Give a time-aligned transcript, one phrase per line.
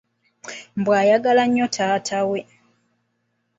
[0.77, 2.39] Mbu ayagala nnyo taata we!